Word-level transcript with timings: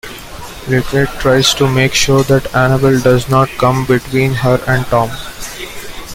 Lynette 0.67 1.07
tries 1.19 1.53
to 1.53 1.69
make 1.71 1.93
sure 1.93 2.23
that 2.23 2.55
Annabel 2.55 2.99
does 3.01 3.29
not 3.29 3.49
come 3.59 3.85
between 3.85 4.33
her 4.33 4.55
and 4.65 4.83
Tom. 4.87 5.11